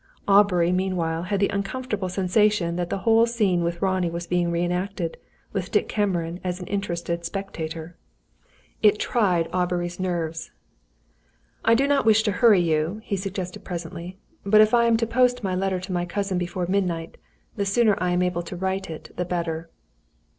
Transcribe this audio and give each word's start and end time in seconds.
Aubrey, 0.27 0.71
meanwhile, 0.71 1.21
had 1.21 1.39
the 1.39 1.49
uncomfortable 1.49 2.09
sensation 2.09 2.75
that 2.75 2.89
the 2.89 2.97
whole 3.05 3.27
scene 3.27 3.63
with 3.63 3.83
Ronnie 3.83 4.09
was 4.09 4.25
being 4.25 4.49
re 4.49 4.65
acted, 4.65 5.15
with 5.53 5.69
Dick 5.69 5.87
Cameron 5.87 6.39
as 6.43 6.59
an 6.59 6.65
interested 6.65 7.23
spectator. 7.23 7.95
It 8.81 8.97
tried 8.97 9.47
Aubrey's 9.53 9.99
nerves. 9.99 10.49
"I 11.63 11.75
do 11.75 11.85
not 11.85 12.03
wish 12.03 12.23
to 12.23 12.31
hurry 12.31 12.61
you," 12.61 13.01
he 13.03 13.15
suggested 13.15 13.63
presently. 13.63 14.17
"But 14.43 14.61
if 14.61 14.73
I 14.73 14.85
am 14.87 14.97
to 14.97 15.05
post 15.05 15.43
my 15.43 15.53
letter 15.53 15.79
to 15.79 15.93
my 15.93 16.05
cousin 16.05 16.39
before 16.39 16.65
midnight, 16.65 17.17
the 17.55 17.63
sooner 17.63 17.93
I 17.99 18.09
am 18.09 18.23
able 18.23 18.41
to 18.41 18.55
write 18.55 18.89
it, 18.89 19.11
the 19.17 19.25
better." 19.25 19.69